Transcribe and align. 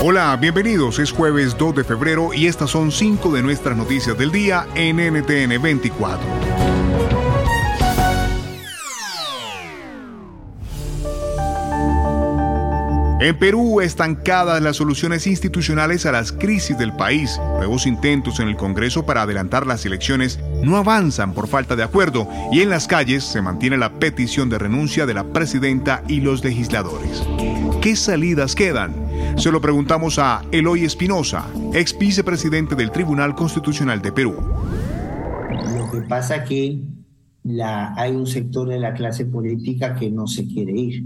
Hola, 0.00 0.36
bienvenidos. 0.40 1.00
Es 1.00 1.10
jueves 1.10 1.58
2 1.58 1.74
de 1.74 1.82
febrero 1.82 2.32
y 2.32 2.46
estas 2.46 2.70
son 2.70 2.92
cinco 2.92 3.32
de 3.32 3.42
nuestras 3.42 3.76
noticias 3.76 4.16
del 4.16 4.30
día 4.30 4.64
en 4.76 4.98
NTN 4.98 5.60
24. 5.60 6.24
En 13.20 13.36
Perú, 13.36 13.80
estancadas 13.80 14.62
las 14.62 14.76
soluciones 14.76 15.26
institucionales 15.26 16.06
a 16.06 16.12
las 16.12 16.30
crisis 16.30 16.78
del 16.78 16.94
país. 16.94 17.36
Nuevos 17.56 17.84
intentos 17.84 18.38
en 18.38 18.46
el 18.46 18.56
Congreso 18.56 19.04
para 19.04 19.22
adelantar 19.22 19.66
las 19.66 19.84
elecciones 19.84 20.38
no 20.62 20.76
avanzan 20.76 21.34
por 21.34 21.48
falta 21.48 21.76
de 21.76 21.82
acuerdo 21.82 22.28
y 22.52 22.60
en 22.60 22.70
las 22.70 22.86
calles 22.86 23.24
se 23.24 23.42
mantiene 23.42 23.76
la 23.76 23.98
petición 23.98 24.48
de 24.48 24.58
renuncia 24.58 25.06
de 25.06 25.14
la 25.14 25.24
presidenta 25.24 26.02
y 26.08 26.20
los 26.20 26.44
legisladores. 26.44 27.22
¿Qué 27.80 27.96
salidas 27.96 28.54
quedan? 28.54 28.94
Se 29.36 29.52
lo 29.52 29.60
preguntamos 29.60 30.18
a 30.18 30.42
Eloy 30.52 30.84
Espinosa, 30.84 31.46
ex 31.72 31.96
vicepresidente 31.98 32.74
del 32.74 32.90
Tribunal 32.90 33.34
Constitucional 33.34 34.02
de 34.02 34.12
Perú. 34.12 34.34
Lo 35.76 35.90
que 35.90 36.00
pasa 36.08 36.36
es 36.36 36.48
que 36.48 36.82
hay 37.96 38.14
un 38.14 38.26
sector 38.26 38.68
de 38.68 38.78
la 38.78 38.94
clase 38.94 39.26
política 39.26 39.94
que 39.94 40.10
no 40.10 40.26
se 40.26 40.46
quiere 40.46 40.72
ir 40.72 41.04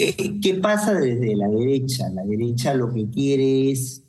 eh, 0.00 0.38
¿Qué 0.40 0.54
pasa 0.54 0.94
desde 0.94 1.34
la 1.34 1.48
derecha? 1.48 2.08
La 2.10 2.24
derecha 2.24 2.72
lo 2.72 2.94
que 2.94 3.10
quiere 3.10 3.72
es 3.72 4.04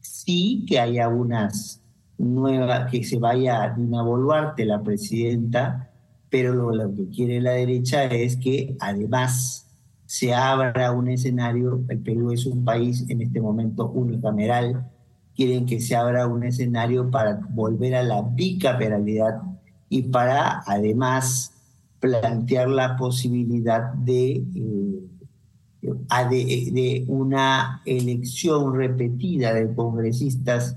sí 0.00 0.64
que 0.66 0.80
haya 0.80 1.08
unas 1.08 1.81
nuevas, 2.22 2.90
que 2.90 3.04
se 3.04 3.18
vaya 3.18 3.74
Dina 3.76 4.02
Boluarte, 4.02 4.64
la 4.64 4.82
presidenta, 4.82 5.90
pero 6.30 6.54
lo, 6.54 6.94
que 6.94 7.08
quiere 7.08 7.40
la 7.40 7.52
derecha 7.52 8.04
es 8.04 8.36
que 8.36 8.76
además 8.80 9.66
se 10.06 10.32
abra 10.34 10.92
un 10.92 11.08
escenario, 11.08 11.84
el 11.88 11.98
Perú 11.98 12.32
es 12.32 12.46
un 12.46 12.64
país 12.64 13.04
en 13.08 13.22
este 13.22 13.40
momento 13.40 13.90
unicameral, 13.90 14.90
quieren 15.34 15.66
que 15.66 15.80
se 15.80 15.96
abra 15.96 16.26
un 16.26 16.44
escenario 16.44 17.10
para 17.10 17.40
volver 17.50 17.94
a 17.94 18.02
la 18.02 18.22
bicameralidad 18.22 19.42
y 19.88 20.02
para 20.02 20.62
además 20.66 21.52
plantear 22.00 22.68
la 22.68 22.96
posibilidad 22.96 23.92
de, 23.94 24.44
eh, 24.54 25.02
de, 26.30 27.04
una 27.08 27.82
elección 27.84 28.74
repetida 28.74 29.54
de 29.54 29.74
congresistas 29.74 30.76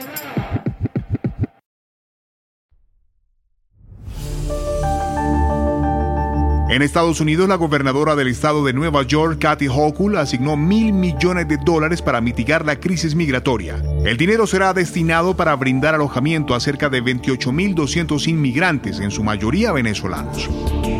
En 6.71 6.81
Estados 6.81 7.19
Unidos, 7.19 7.49
la 7.49 7.55
gobernadora 7.55 8.15
del 8.15 8.29
estado 8.29 8.63
de 8.63 8.71
Nueva 8.71 9.03
York, 9.03 9.39
Kathy 9.41 9.67
Hochul, 9.67 10.15
asignó 10.15 10.55
mil 10.55 10.93
millones 10.93 11.45
de 11.49 11.57
dólares 11.57 12.01
para 12.01 12.21
mitigar 12.21 12.65
la 12.65 12.79
crisis 12.79 13.13
migratoria. 13.13 13.83
El 14.05 14.15
dinero 14.15 14.47
será 14.47 14.73
destinado 14.73 15.35
para 15.35 15.53
brindar 15.57 15.95
alojamiento 15.95 16.55
a 16.55 16.61
cerca 16.61 16.87
de 16.87 17.03
28.200 17.03 18.25
inmigrantes, 18.29 19.01
en 19.01 19.11
su 19.11 19.21
mayoría 19.21 19.73
venezolanos. 19.73 20.49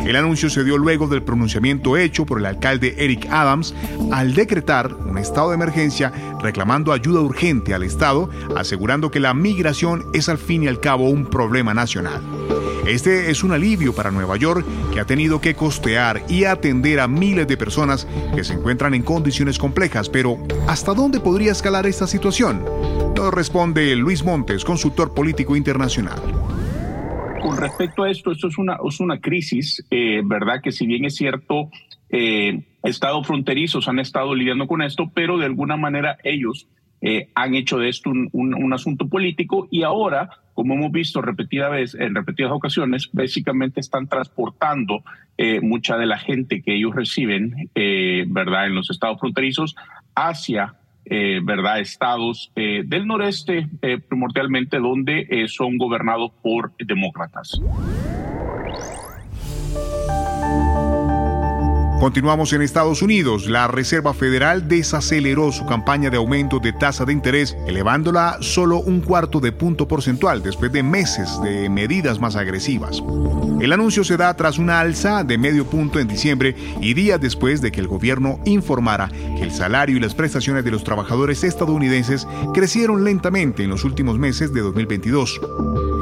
El 0.06 0.18
anuncio 0.18 0.50
se 0.50 0.66
dio 0.66 0.78
luego 0.78 1.08
del 1.08 1.24
pronunciamiento 1.24 1.96
hecho 1.96 2.26
por 2.26 2.40
el 2.40 2.48
alcalde 2.48 2.96
Eric 2.98 3.28
Adams 3.32 3.74
al 4.12 4.34
decretar 4.34 4.94
un 4.94 5.18
estado 5.18 5.52
de 5.52 5.56
emergencia 5.56 6.12
reclamando 6.42 6.92
ayuda 6.92 7.22
urgente 7.22 7.74
al 7.74 7.84
Estado, 7.84 8.30
asegurando 8.58 9.09
que 9.09 9.22
la 9.22 9.34
migración 9.34 10.03
es 10.14 10.28
al 10.28 10.38
fin 10.38 10.64
y 10.64 10.68
al 10.68 10.82
cabo 10.82 11.09
un 11.09 11.28
problema 11.28 11.74
nacional. 11.74 12.22
Este 12.86 13.30
es 13.30 13.44
un 13.44 13.52
alivio 13.52 13.94
para 13.94 14.09
Nueva 14.09 14.38
York 14.38 14.66
que 14.92 15.00
ha 15.00 15.06
tenido 15.06 15.40
que 15.40 15.53
costear 15.53 16.24
y 16.28 16.46
atender 16.46 17.00
a 17.00 17.08
miles 17.08 17.47
de 17.47 17.56
personas 17.56 18.08
que 18.36 18.44
se 18.44 18.53
encuentran 18.53 18.96
en 18.96 19.03
condiciones 19.03 19.59
complejas, 19.59 20.09
pero 20.09 20.38
¿hasta 20.68 20.94
dónde 20.94 21.20
podría 21.20 21.52
escalar 21.52 21.86
esta 21.86 22.08
situación? 22.08 22.66
Nos 23.16 23.34
responde 23.34 23.96
Luis 23.96 24.24
Montes, 24.24 24.66
consultor 24.66 25.14
político 25.14 25.56
internacional. 25.56 26.20
Con 27.41 27.58
respecto 27.58 28.03
a 28.03 28.09
esto, 28.09 28.31
esto 28.31 28.47
es 28.47 28.58
una, 28.58 28.78
es 28.88 29.00
una 29.00 29.20
crisis, 29.20 29.86
eh, 29.91 30.22
¿verdad? 30.24 30.62
Que 30.64 30.72
si 30.72 30.88
bien 30.88 31.06
es 31.06 31.16
cierto, 31.16 31.70
eh, 32.09 32.64
estados 32.84 33.28
fronterizos 33.28 33.88
han 33.88 34.00
estado 34.00 34.34
lidiando 34.34 34.68
con 34.68 34.81
esto, 34.81 35.12
pero 35.14 35.38
de 35.38 35.46
alguna 35.46 35.78
manera 35.78 36.18
ellos 36.24 36.68
eh, 37.01 37.29
han 37.34 37.56
hecho 37.56 37.79
de 37.79 37.89
esto 37.89 38.12
un, 38.12 38.29
un, 38.31 38.73
asunto 38.73 39.07
político 39.07 39.67
y 39.72 39.81
ahora, 39.81 40.29
como 40.53 40.75
hemos 40.75 40.91
visto 40.91 41.22
repetida 41.22 41.67
vez, 41.67 41.95
en 41.95 42.13
repetidas 42.13 42.51
ocasiones, 42.51 43.09
básicamente 43.12 43.79
están 43.79 44.07
transportando 44.07 45.03
eh, 45.38 45.61
mucha 45.61 45.97
de 45.97 46.06
la 46.06 46.19
gente 46.19 46.61
que 46.61 46.75
ellos 46.75 46.95
reciben, 46.95 47.69
eh, 47.73 48.25
¿verdad?, 48.28 48.67
en 48.67 48.75
los 48.75 48.91
estados 48.91 49.19
fronterizos 49.19 49.75
hacia, 50.16 50.75
¿verdad?, 51.03 51.79
estados 51.79 52.51
del 52.56 53.07
noreste, 53.07 53.67
primordialmente 54.07 54.78
donde 54.78 55.45
son 55.47 55.78
gobernados 55.78 56.31
por 56.41 56.72
demócratas. 56.78 57.59
Continuamos 62.01 62.51
en 62.53 62.63
Estados 62.63 63.03
Unidos. 63.03 63.45
La 63.45 63.67
Reserva 63.67 64.16
Federal 64.16 64.67
desaceleró 64.67 65.51
su 65.51 65.67
campaña 65.67 66.09
de 66.09 66.17
aumento 66.17 66.57
de 66.57 66.73
tasa 66.73 67.06
de 67.06 67.13
interés, 67.13 67.56
elevándola 67.67 68.39
solo 68.41 68.79
un 68.79 69.01
cuarto 69.01 69.39
de 69.39 69.51
punto 69.51 69.88
porcentual 69.88 70.41
después 70.41 70.72
de 70.72 70.81
meses 70.81 71.40
de 71.44 71.69
medidas 71.69 72.19
más 72.19 72.35
agresivas. 72.35 73.03
El 73.59 73.72
anuncio 73.72 74.03
se 74.03 74.17
da 74.17 74.34
tras 74.35 74.57
una 74.57 74.79
alza 74.79 75.23
de 75.23 75.38
medio 75.38 75.67
punto 75.67 76.00
en 76.00 76.07
diciembre 76.07 76.56
y 76.81 76.95
días 76.95 77.22
después 77.22 77.61
de 77.61 77.72
que 77.72 77.81
el 77.81 77.88
gobierno 77.88 78.40
informara 78.45 79.07
que 79.38 79.44
el 79.44 79.51
salario 79.51 79.95
y 79.95 80.00
las 80.00 80.16
prestaciones 80.16 80.63
de 80.63 80.72
los 80.72 80.84
trabajadores 80.84 81.44
estadounidenses 81.44 82.28
crecieron 82.51 83.03
lentamente 83.03 83.63
en 83.63 83.69
los 83.69 83.84
últimos 83.84 84.17
meses 84.17 84.51
de 84.56 84.61
2022. 84.61 85.40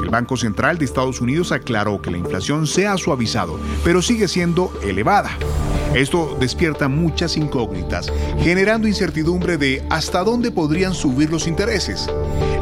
El 0.02 0.08
Banco 0.08 0.38
Central 0.38 0.78
de 0.78 0.86
Estados 0.86 1.20
Unidos 1.20 1.52
aclaró 1.52 2.00
que 2.00 2.10
la 2.10 2.16
inflación 2.16 2.66
se 2.66 2.86
ha 2.86 2.96
suavizado, 2.96 3.60
pero 3.84 4.00
sigue 4.00 4.28
siendo 4.28 4.72
elevada. 4.82 5.36
Esto 5.94 6.36
despierta 6.38 6.88
muchas 6.88 7.36
incógnitas, 7.36 8.12
generando 8.38 8.86
incertidumbre 8.86 9.58
de 9.58 9.82
hasta 9.90 10.22
dónde 10.22 10.52
podrían 10.52 10.94
subir 10.94 11.30
los 11.30 11.48
intereses. 11.48 12.08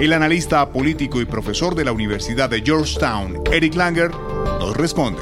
El 0.00 0.15
analista 0.15 0.66
político 0.71 1.21
y 1.21 1.27
profesor 1.27 1.75
de 1.75 1.84
la 1.84 1.93
Universidad 1.93 2.49
de 2.49 2.62
Georgetown, 2.62 3.42
Eric 3.53 3.75
Langer, 3.75 4.10
nos 4.59 4.75
responde. 4.75 5.21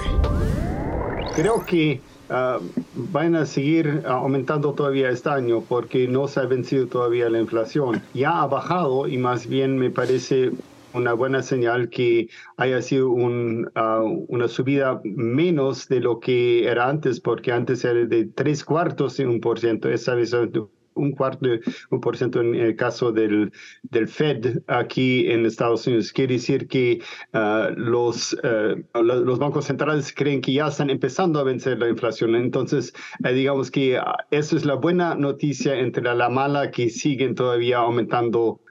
Creo 1.34 1.64
que 1.66 2.00
ah, 2.30 2.60
van 2.94 3.34
a 3.34 3.44
seguir 3.44 4.04
aumentando 4.06 4.72
todavía 4.72 5.10
este 5.10 5.30
año 5.30 5.62
porque 5.68 6.06
no 6.06 6.28
se 6.28 6.38
ha 6.38 6.44
vencido 6.44 6.86
todavía 6.86 7.28
la 7.28 7.40
inflación. 7.40 8.02
Ya 8.14 8.40
ha 8.40 8.46
bajado 8.46 9.08
y 9.08 9.18
más 9.18 9.48
bien 9.48 9.78
me 9.78 9.90
parece 9.90 10.52
una 10.96 11.12
buena 11.12 11.42
señal 11.42 11.88
que 11.88 12.28
haya 12.56 12.82
sido 12.82 13.14
ah, 13.74 14.02
una 14.28 14.48
subida 14.48 15.00
menos 15.04 15.88
de 15.88 16.00
lo 16.00 16.20
que 16.20 16.66
era 16.66 16.88
antes, 16.88 17.20
porque 17.20 17.52
antes 17.52 17.84
era 17.84 18.06
de 18.06 18.24
tres 18.26 18.64
cuartos 18.64 19.16
de 19.16 19.26
un 19.26 19.40
por 19.40 19.58
ciento, 19.58 19.90
esa 19.90 20.14
vez 20.14 20.32
un 20.96 21.12
cuarto 21.12 21.46
un 21.90 22.00
por 22.00 22.16
ciento 22.16 22.40
en 22.40 22.54
el 22.54 22.74
caso 22.74 23.12
del, 23.12 23.52
del 23.82 24.08
Fed 24.08 24.62
aquí 24.66 25.30
en 25.30 25.46
Estados 25.46 25.86
Unidos. 25.86 26.12
Quiere 26.12 26.34
decir 26.34 26.66
que 26.66 27.02
ah, 27.32 27.70
los, 27.76 28.36
ah, 28.42 28.74
los 28.94 29.38
bancos 29.38 29.66
centrales 29.66 30.12
creen 30.12 30.40
que 30.40 30.54
ya 30.54 30.68
están 30.68 30.90
empezando 30.90 31.38
a 31.38 31.44
vencer 31.44 31.78
la 31.78 31.88
inflación. 31.88 32.34
Entonces, 32.34 32.92
eh, 33.24 33.32
digamos 33.32 33.70
que 33.70 34.00
eso 34.30 34.56
es 34.56 34.64
la 34.64 34.74
buena 34.74 35.14
noticia 35.14 35.78
entre 35.78 36.02
la 36.02 36.28
mala 36.28 36.70
que 36.70 36.88
siguen 36.88 37.34
todavía 37.34 37.78
aumentando 37.78 38.60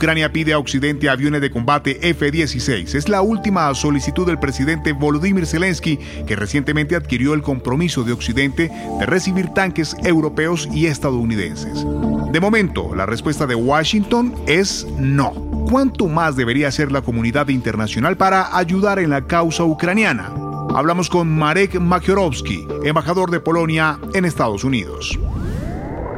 Ucrania 0.00 0.32
pide 0.32 0.54
a 0.54 0.58
Occidente 0.58 1.10
aviones 1.10 1.42
de 1.42 1.50
combate 1.50 1.98
F-16. 2.00 2.94
Es 2.94 3.10
la 3.10 3.20
última 3.20 3.74
solicitud 3.74 4.26
del 4.26 4.38
presidente 4.38 4.92
Volodymyr 4.92 5.46
Zelensky, 5.46 5.98
que 6.26 6.36
recientemente 6.36 6.96
adquirió 6.96 7.34
el 7.34 7.42
compromiso 7.42 8.02
de 8.02 8.14
Occidente 8.14 8.70
de 8.98 9.04
recibir 9.04 9.50
tanques 9.50 9.94
europeos 10.02 10.66
y 10.72 10.86
estadounidenses. 10.86 11.84
De 12.32 12.40
momento, 12.40 12.94
la 12.94 13.04
respuesta 13.04 13.46
de 13.46 13.54
Washington 13.54 14.34
es 14.46 14.86
no. 14.96 15.32
¿Cuánto 15.70 16.08
más 16.08 16.34
debería 16.34 16.68
hacer 16.68 16.90
la 16.90 17.02
comunidad 17.02 17.48
internacional 17.48 18.16
para 18.16 18.56
ayudar 18.56 19.00
en 19.00 19.10
la 19.10 19.26
causa 19.26 19.64
ucraniana? 19.64 20.32
Hablamos 20.74 21.10
con 21.10 21.28
Marek 21.28 21.78
Makiorowski, 21.78 22.66
embajador 22.84 23.30
de 23.30 23.40
Polonia 23.40 23.98
en 24.14 24.24
Estados 24.24 24.64
Unidos. 24.64 25.18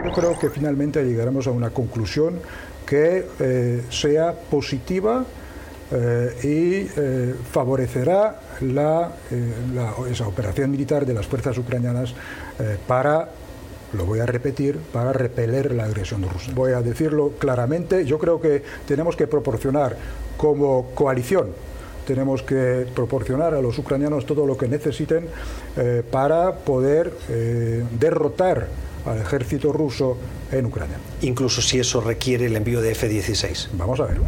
Yo 0.04 0.12
creo 0.12 0.38
que 0.38 0.50
finalmente 0.50 1.02
llegaremos 1.04 1.48
a 1.48 1.50
una 1.50 1.70
conclusión 1.70 2.34
que 2.92 3.24
eh, 3.40 3.84
sea 3.88 4.34
positiva 4.34 5.24
eh, 5.90 6.36
y 6.42 7.00
eh, 7.00 7.34
favorecerá 7.50 8.38
la, 8.60 9.12
esa 10.10 10.28
operación 10.28 10.70
militar 10.70 11.06
de 11.06 11.14
las 11.14 11.26
fuerzas 11.26 11.56
ucranianas 11.56 12.14
para 12.86 13.30
lo 13.94 14.04
voy 14.04 14.20
a 14.20 14.26
repetir, 14.26 14.78
para 14.92 15.14
repeler 15.14 15.72
la 15.72 15.84
agresión 15.84 16.22
rusa. 16.22 16.52
Voy 16.54 16.72
a 16.72 16.82
decirlo 16.82 17.32
claramente, 17.38 18.04
yo 18.04 18.18
creo 18.18 18.38
que 18.40 18.62
tenemos 18.86 19.16
que 19.16 19.26
proporcionar 19.26 19.96
como 20.36 20.90
coalición, 20.94 21.48
tenemos 22.06 22.42
que 22.42 22.86
proporcionar 22.94 23.54
a 23.54 23.62
los 23.62 23.78
ucranianos 23.78 24.26
todo 24.26 24.46
lo 24.46 24.56
que 24.56 24.68
necesiten 24.68 25.28
para 26.10 26.54
poder 26.56 27.12
derrotar 27.98 28.68
al 29.06 29.20
ejército 29.20 29.72
ruso 29.72 30.16
en 30.50 30.66
Ucrania. 30.66 30.96
Incluso 31.22 31.62
si 31.62 31.78
eso 31.78 32.00
requiere 32.00 32.46
el 32.46 32.56
envío 32.56 32.80
de 32.80 32.92
F-16. 32.92 33.68
Vamos 33.74 34.00
a 34.00 34.06
ver. 34.06 34.20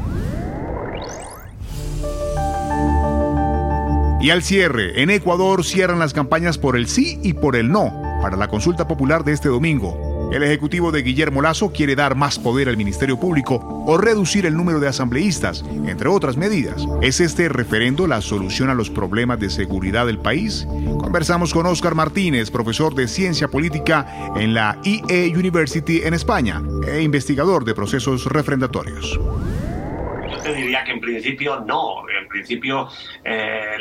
Y 4.21 4.31
al 4.31 4.43
cierre, 4.43 5.03
en 5.03 5.11
Ecuador 5.11 5.65
cierran 5.65 5.99
las 5.99 6.15
campañas 6.15 6.56
por 6.56 6.76
el 6.76 6.88
sí 6.88 7.21
y 7.23 7.35
por 7.35 7.56
el 7.56 7.71
no 7.71 7.93
para 8.23 8.38
la 8.38 8.49
consulta 8.49 8.88
popular 8.88 9.23
de 9.23 9.32
este 9.32 9.50
domingo. 9.50 10.13
El 10.32 10.43
ejecutivo 10.43 10.91
de 10.91 11.03
Guillermo 11.03 11.43
Lazo 11.43 11.71
quiere 11.71 11.94
dar 11.94 12.15
más 12.15 12.38
poder 12.38 12.69
al 12.69 12.76
Ministerio 12.76 13.19
Público 13.19 13.85
o 13.87 13.97
reducir 13.97 14.47
el 14.47 14.56
número 14.56 14.81
de 14.81 14.88
asambleístas, 14.88 15.65
entre 15.87 16.09
otras 16.09 16.37
medidas. 16.37 16.85
¿Es 17.03 17.21
este 17.21 17.49
referendo 17.49 18.06
la 18.06 18.21
solución 18.21 18.71
a 18.71 18.75
los 18.75 18.91
problemas 18.91 19.38
de 19.38 19.50
seguridad 19.50 20.06
del 20.06 20.19
país? 20.19 20.67
Conversamos 20.99 21.53
con 21.53 21.67
Oscar 21.67 21.94
Martínez, 21.94 22.50
profesor 22.50 22.94
de 22.94 23.09
Ciencia 23.09 23.49
Política 23.49 24.32
en 24.37 24.55
la 24.55 24.79
IE 24.82 25.32
University 25.37 26.03
en 26.05 26.15
España 26.15 26.62
e 26.88 27.03
investigador 27.03 27.65
de 27.65 27.75
procesos 27.75 28.26
refrendatorios 28.26 29.19
te 30.44 30.55
diría 30.55 30.85
que 30.85 30.93
en 30.93 31.00
principio 31.00 31.61
no. 31.61 32.05
En 32.08 32.29
principio, 32.29 32.88
eh, 33.25 33.76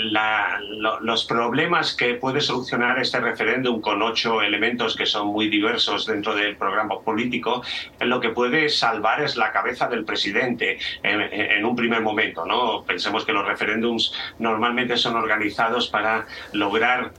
los 1.02 1.26
problemas 1.26 1.94
que 1.94 2.16
puede 2.16 2.40
solucionar 2.40 2.98
este 3.00 3.20
referéndum 3.20 3.82
con 3.82 4.02
ocho 4.02 4.42
elementos 4.42 4.96
que 4.96 5.06
son 5.06 5.28
muy 5.28 5.50
diversos 5.50 6.06
dentro 6.06 6.34
del 6.34 6.56
programa 6.56 7.00
político, 7.02 7.64
lo 8.00 8.20
que 8.20 8.30
puede 8.30 8.70
salvar 8.70 9.22
es 9.22 9.36
la 9.36 9.52
cabeza 9.52 9.88
del 9.88 10.06
presidente 10.06 10.80
en, 11.04 11.22
en 11.22 11.66
un 11.66 11.76
primer 11.76 12.02
momento. 12.02 12.46
¿no? 12.46 12.84
Pensemos 12.84 13.26
que 13.26 13.34
los 13.34 13.46
referéndums 13.46 14.14
normalmente 14.40 14.96
son 14.96 15.16
organizados 15.18 15.90
para 15.90 16.26
lograr 16.54 17.12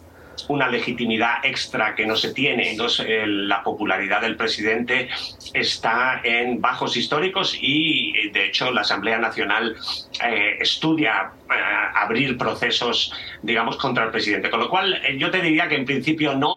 una 0.49 0.69
legitimidad 0.69 1.45
extra 1.45 1.95
que 1.95 2.07
no 2.07 2.17
se 2.17 2.33
tiene. 2.33 2.71
Entonces, 2.71 3.07
la 3.27 3.63
popularidad 3.63 4.21
del 4.21 4.37
presidente 4.37 5.09
está 5.53 6.21
en 6.23 6.61
bajos 6.61 6.97
históricos 6.97 7.57
y, 7.61 8.31
de 8.31 8.47
hecho, 8.47 8.71
la 8.71 8.83
Asamblea 8.83 9.19
Nacional 9.19 9.77
eh, 10.25 10.57
estudia 10.61 11.33
eh, 11.51 11.55
abrir 11.95 12.37
procesos, 12.37 13.13
digamos, 13.43 13.77
contra 13.77 14.05
el 14.05 14.11
presidente. 14.11 14.51
Con 14.51 14.61
lo 14.61 14.69
cual, 14.69 14.95
eh, 14.95 15.17
yo 15.19 15.31
te 15.31 15.41
diría 15.41 15.69
que 15.69 15.77
en 15.77 15.85
principio 15.85 16.35
no. 16.35 16.57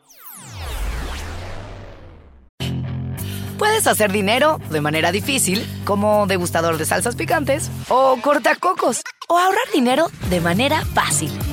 Puedes 3.57 3.87
hacer 3.87 4.11
dinero 4.11 4.59
de 4.69 4.81
manera 4.81 5.11
difícil, 5.11 5.65
como 5.83 6.27
degustador 6.27 6.77
de 6.77 6.85
salsas 6.85 7.15
picantes, 7.15 7.71
o 7.89 8.19
cortacocos, 8.21 9.01
o 9.27 9.39
ahorrar 9.39 9.71
dinero 9.73 10.07
de 10.29 10.41
manera 10.41 10.85
fácil 10.85 11.31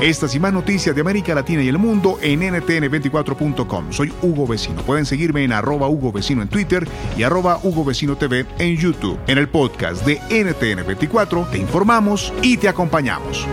Estas 0.00 0.34
y 0.34 0.40
más 0.40 0.52
noticias 0.52 0.94
de 0.94 1.00
América 1.00 1.34
Latina 1.34 1.62
y 1.62 1.68
el 1.68 1.78
mundo 1.78 2.18
en 2.20 2.40
ntn24.com. 2.40 3.92
Soy 3.92 4.12
Hugo 4.22 4.46
Vecino. 4.46 4.82
Pueden 4.82 5.06
seguirme 5.06 5.42
en 5.42 5.52
arroba 5.52 5.88
Hugo 5.88 6.12
Vecino 6.12 6.42
en 6.42 6.48
Twitter 6.48 6.86
y 7.16 7.22
arroba 7.22 7.58
Hugo 7.62 7.84
Vecino 7.84 8.16
TV 8.16 8.44
en 8.58 8.76
YouTube. 8.76 9.18
En 9.26 9.38
el 9.38 9.48
podcast 9.48 10.04
de 10.04 10.20
NTN24 10.20 11.50
te 11.50 11.58
informamos 11.58 12.32
y 12.42 12.58
te 12.58 12.68
acompañamos. 12.68 13.46